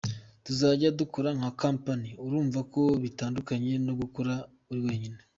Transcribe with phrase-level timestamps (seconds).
[0.45, 4.33] Tuzajya dukora nka company, urumva ko bitandukanye no gukora
[4.71, 5.19] uri wenyine.